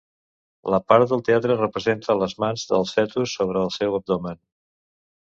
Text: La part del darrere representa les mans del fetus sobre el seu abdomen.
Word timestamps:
La 0.75 0.77
part 0.91 1.09
del 1.09 1.19
darrere 1.25 1.57
representa 1.59 2.15
les 2.21 2.33
mans 2.43 2.63
del 2.71 2.87
fetus 2.93 3.35
sobre 3.41 3.61
el 3.65 3.69
seu 3.75 3.99
abdomen. 3.99 4.41